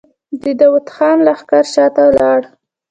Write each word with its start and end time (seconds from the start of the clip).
د 0.41 0.43
داوود 0.59 0.87
خان 0.95 1.17
لښکر 1.27 1.63
شاته 1.73 2.05
لاړ. 2.19 2.41